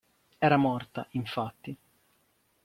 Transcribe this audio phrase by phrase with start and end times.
[0.39, 1.77] Era morta, infatti.